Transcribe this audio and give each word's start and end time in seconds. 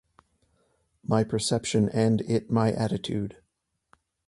My 1.03 1.23
perception 1.23 1.87
and 1.87 2.21
it 2.21 2.49
my 2.49 2.71
attitude. 2.71 3.37